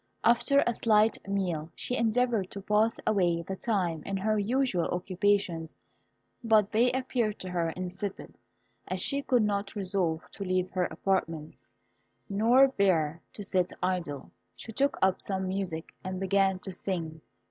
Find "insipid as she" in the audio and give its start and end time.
7.69-9.21